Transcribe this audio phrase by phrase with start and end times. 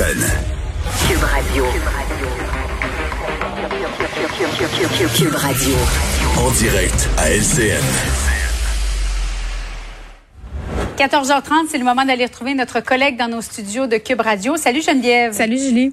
[0.00, 1.64] Cube Radio.
[5.14, 5.74] Cube Radio.
[6.38, 7.84] En direct à LCN.
[10.96, 14.56] 14h30, c'est le moment d'aller retrouver notre collègue dans nos studios de Cube Radio.
[14.56, 15.34] Salut Geneviève.
[15.34, 15.92] Salut Julie.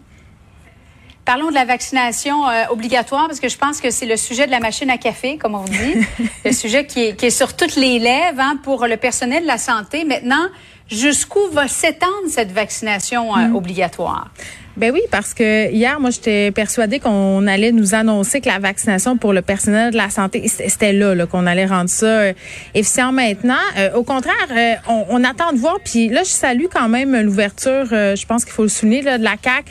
[1.25, 4.51] Parlons de la vaccination euh, obligatoire parce que je pense que c'est le sujet de
[4.51, 5.95] la machine à café, comme on dit,
[6.45, 9.47] le sujet qui est, qui est, sur toutes les lèvres hein, pour le personnel de
[9.47, 10.05] la santé.
[10.05, 10.47] Maintenant,
[10.89, 13.55] jusqu'où va s'étendre cette vaccination euh, mm.
[13.55, 14.29] obligatoire?
[14.77, 19.17] Ben oui, parce que hier, moi, j'étais persuadée qu'on allait nous annoncer que la vaccination
[19.17, 22.33] pour le personnel de la santé, c'était là, là qu'on allait rendre ça euh,
[22.75, 23.55] efficient maintenant.
[23.79, 25.79] Euh, au contraire, euh, on, on, attend de voir.
[25.83, 29.23] Puis là, je salue quand même l'ouverture, je pense qu'il faut le souligner, là, de
[29.23, 29.65] la CAC,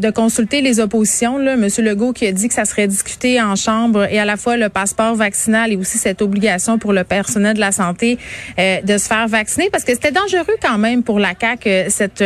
[0.00, 1.38] de consulter les oppositions.
[1.38, 1.54] Là.
[1.54, 4.56] Monsieur Legault qui a dit que ça serait discuté en chambre et à la fois
[4.56, 8.18] le passeport vaccinal et aussi cette obligation pour le personnel de la santé
[8.58, 12.24] de se faire vacciner, parce que c'était dangereux quand même pour la CAC cette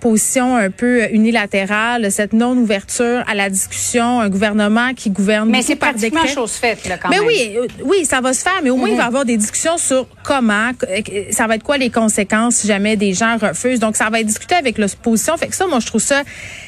[0.00, 1.73] position un peu unilatérale
[2.10, 5.50] cette non-ouverture à la discussion, un gouvernement qui gouverne.
[5.50, 7.26] Mais c'est pratiquement chose faite, là, quand mais même.
[7.26, 9.08] oui, euh, oui, ça va se faire, mais au moins, il va y mm-hmm.
[9.08, 13.12] avoir des discussions sur comment, euh, ça va être quoi les conséquences si jamais des
[13.12, 13.80] gens refusent.
[13.80, 15.36] Donc, ça va être discuté avec l'opposition.
[15.36, 16.22] Fait que ça, moi, je trouve ça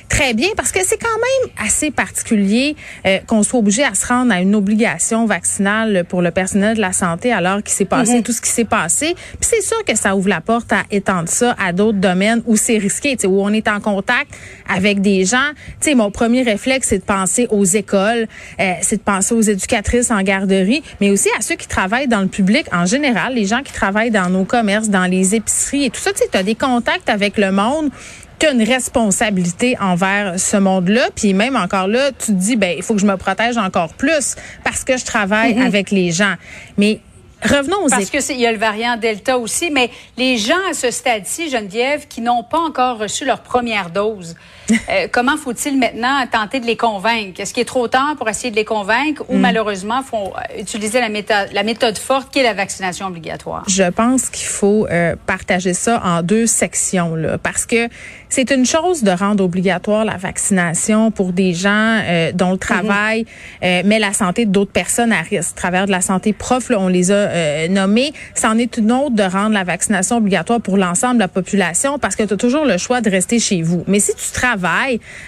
[0.08, 4.06] très bien parce que c'est quand même assez particulier euh, qu'on soit obligé à se
[4.06, 8.18] rendre à une obligation vaccinale pour le personnel de la santé alors qu'il s'est passé
[8.18, 8.22] mm-hmm.
[8.22, 9.14] tout ce qui s'est passé.
[9.40, 12.56] Puis c'est sûr que ça ouvre la porte à étendre ça à d'autres domaines où
[12.56, 14.30] c'est risqué, où on est en contact
[14.68, 15.50] avec des gens.
[15.80, 18.26] Tu sais, mon premier réflexe, c'est de penser aux écoles,
[18.60, 22.20] euh, c'est de penser aux éducatrices en garderie, mais aussi à ceux qui travaillent dans
[22.20, 25.90] le public en général, les gens qui travaillent dans nos commerces, dans les épiceries et
[25.90, 26.12] tout ça.
[26.12, 27.90] Tu sais, as des contacts avec le monde
[28.38, 31.08] tu as une responsabilité envers ce monde-là.
[31.14, 33.94] Puis même encore là, tu te dis, ben il faut que je me protège encore
[33.94, 35.66] plus parce que je travaille mm-hmm.
[35.66, 36.34] avec les gens.
[36.76, 37.00] Mais
[37.42, 40.90] Revenons aux Parce qu'il y a le variant Delta aussi, mais les gens à ce
[40.90, 44.36] stade-ci, Geneviève, qui n'ont pas encore reçu leur première dose,
[44.70, 47.40] euh, comment faut-il maintenant tenter de les convaincre?
[47.40, 49.40] Est-ce qu'il est trop tard pour essayer de les convaincre ou hmm.
[49.40, 53.64] malheureusement faut euh, utiliser la méthode, la méthode forte qui est la vaccination obligatoire?
[53.68, 57.88] Je pense qu'il faut euh, partager ça en deux sections, là, parce que
[58.28, 62.00] c'est une chose de rendre obligatoire la vaccination pour des gens
[62.34, 63.24] dont le travail
[63.62, 63.86] mm-hmm.
[63.86, 65.52] met la santé d'autres personnes à risque.
[65.56, 68.92] À travers de la santé prof, là, on les a euh, nommé, c'en est une
[68.92, 72.36] autre de rendre la vaccination obligatoire pour l'ensemble de la population parce que tu as
[72.36, 73.84] toujours le choix de rester chez vous.
[73.86, 74.55] Mais si tu travailles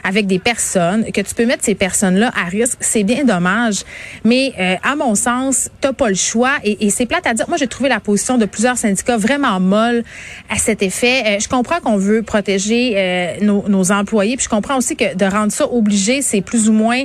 [0.05, 3.84] avec des personnes, que tu peux mettre ces personnes-là à risque, c'est bien dommage.
[4.25, 7.49] Mais euh, à mon sens, t'as pas le choix et, et c'est plate à dire.
[7.49, 10.05] Moi, j'ai trouvé la position de plusieurs syndicats vraiment molle
[10.49, 11.22] à cet effet.
[11.27, 15.25] Euh, je comprends qu'on veut protéger nos, nos, employés, puis je comprends aussi que de
[15.25, 17.05] rendre ça obligé, c'est plus ou moins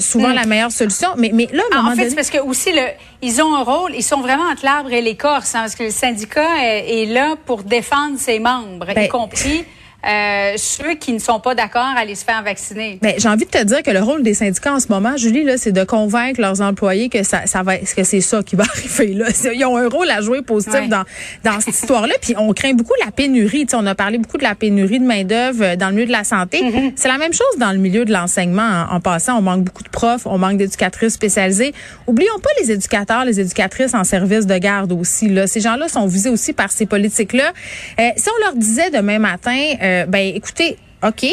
[0.00, 0.34] souvent mm.
[0.34, 1.08] la meilleure solution.
[1.16, 2.82] Mais, mais là, ah, en fait, c'est parce que aussi le,
[3.22, 5.90] ils ont un rôle, ils sont vraiment entre l'arbre et l'écorce, hein, parce que le
[5.90, 9.64] syndicat est, là pour défendre ses membres, y ben, compris
[10.06, 12.98] euh, ceux qui ne sont pas d'accord à aller se faire vacciner.
[13.02, 15.44] Ben, j'ai envie de te dire que le rôle des syndicats en ce moment, Julie,
[15.44, 18.64] là, c'est de convaincre leurs employés que ça, ça va, que c'est ça qui va
[18.76, 19.14] arriver.
[19.14, 19.26] Là.
[19.54, 21.04] Ils ont un rôle à jouer positif dans,
[21.44, 22.14] dans cette histoire-là.
[22.20, 23.66] Puis on craint beaucoup la pénurie.
[23.74, 26.12] on a parlé beaucoup de la pénurie de main d'œuvre euh, dans le milieu de
[26.12, 26.62] la santé.
[26.62, 26.92] Mm-hmm.
[26.96, 28.86] C'est la même chose dans le milieu de l'enseignement.
[28.90, 31.74] En, passant, on manque beaucoup de profs, on manque d'éducatrices spécialisées.
[32.06, 35.28] Oublions pas les éducateurs, les éducatrices en service de garde aussi.
[35.28, 35.46] Là.
[35.46, 37.52] Ces gens-là sont visés aussi par ces politiques-là.
[37.98, 41.26] Euh, si on leur disait demain matin euh, ben écoutez, OK,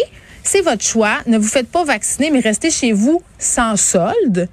[0.43, 1.17] c'est votre choix.
[1.25, 4.47] Ne vous faites pas vacciner, mais restez chez vous sans solde.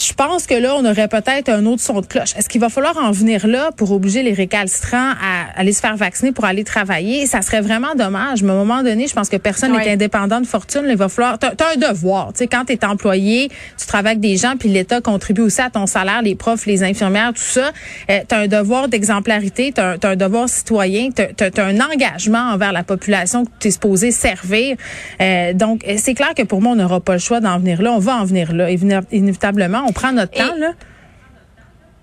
[0.00, 2.34] Je pense que là, on aurait peut-être un autre son de cloche.
[2.34, 5.94] Est-ce qu'il va falloir en venir là pour obliger les récalcitrants à aller se faire
[5.94, 7.26] vacciner pour aller travailler?
[7.26, 8.42] Ça serait vraiment dommage.
[8.42, 10.86] Mais à un moment donné, je pense que personne n'est indépendant de fortune.
[10.88, 11.38] Il va falloir...
[11.38, 12.32] Tu as, un devoir.
[12.32, 15.60] Tu sais, quand tu es employé, tu travailles avec des gens, puis l'État contribue aussi
[15.60, 17.70] à ton salaire, les profs, les infirmières, tout ça.
[18.10, 22.52] Euh, tu as un devoir d'exemplarité, tu as, un devoir citoyen, tu as, un engagement
[22.52, 24.76] envers la population que tu es supposé servir.
[25.20, 27.92] Euh, donc, c'est clair que pour moi, on n'aura pas le choix d'en venir là.
[27.92, 28.70] On va en venir là,
[29.12, 30.72] inévitablement on prend notre temps, là.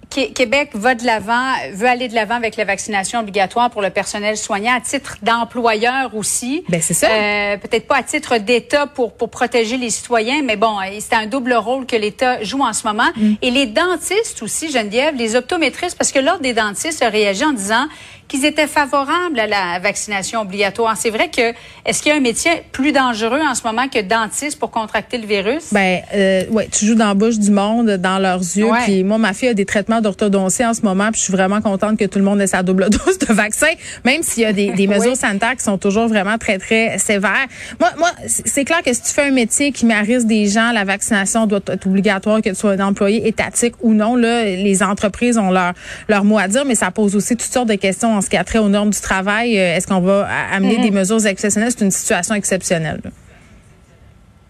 [0.10, 4.38] Québec va de l'avant, veut aller de l'avant avec la vaccination obligatoire pour le personnel
[4.38, 6.64] soignant à titre d'employeur aussi.
[6.70, 7.08] Ben c'est ça.
[7.10, 11.28] Euh, peut-être pas à titre d'État pour pour protéger les citoyens, mais bon, c'est un
[11.28, 13.10] double rôle que l'État joue en ce moment.
[13.16, 13.34] Mm.
[13.42, 17.54] Et les dentistes aussi, Geneviève, les optométristes, parce que l'ordre des dentistes a réagi en
[17.54, 17.88] disant
[18.28, 20.96] qu'ils étaient favorables à la vaccination obligatoire.
[20.98, 21.54] C'est vrai que
[21.86, 25.18] est-ce qu'il y a un métier plus dangereux en ce moment que dentiste pour contracter
[25.18, 25.72] le virus?
[25.72, 28.68] Ben euh, ouais, tu joues dans la bouche du monde, dans leurs yeux.
[28.84, 31.62] Puis moi, ma fille a des traitements d'orthodontie en ce moment, puis je suis vraiment
[31.62, 33.72] contente que tout le monde ait sa double dose de vaccin,
[34.04, 37.48] même s'il y a des, des mesures sanitaires qui sont toujours vraiment très très sévères.
[37.80, 40.48] Moi, moi, c'est clair que si tu fais un métier qui met à risque des
[40.48, 44.16] gens, la vaccination doit être obligatoire, que tu sois un employé étatique ou non.
[44.16, 45.74] Là, les entreprises ont leur
[46.08, 48.38] leur mot à dire, mais ça pose aussi toutes sortes de questions en ce qui
[48.38, 50.82] a trait aux normes du travail, est-ce qu'on va amener mm-hmm.
[50.82, 51.72] des mesures exceptionnelles?
[51.72, 53.02] C'est une situation exceptionnelle.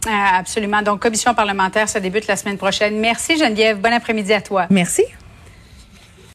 [0.10, 0.82] Absolument.
[0.82, 2.98] Donc, commission parlementaire, ça débute la semaine prochaine.
[3.00, 3.80] Merci Geneviève.
[3.80, 4.68] Bon après-midi à toi.
[4.70, 5.04] Merci.